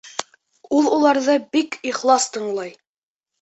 [0.77, 2.75] Ул уларҙы бик ихлас тыңлай.